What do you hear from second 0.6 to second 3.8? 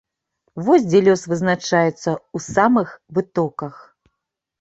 Вось дзе лёс вызначаецца, у самых вытоках.